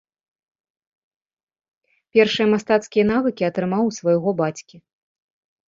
Першыя 2.17 2.49
мастацкія 2.55 3.03
навыкі 3.13 3.43
атрымаў 3.51 3.83
у 3.93 3.95
свайго 4.01 4.29
бацькі. 4.43 4.75